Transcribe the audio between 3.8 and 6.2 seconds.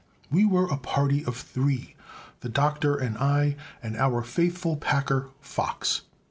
and our faithful packer, Fox.